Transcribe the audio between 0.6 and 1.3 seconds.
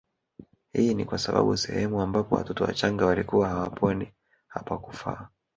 Hii ni kwa